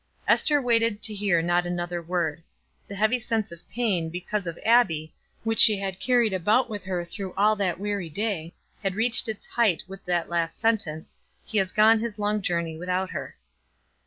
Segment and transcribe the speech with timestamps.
[0.27, 2.41] Ester waited to hear not another word.
[2.87, 7.05] The heavy sense of pain because of Abbie, which she had carried about with her
[7.05, 11.71] through all that weary day, had reached its height with that last sentence: "He has
[11.71, 13.35] gone his long journey without her."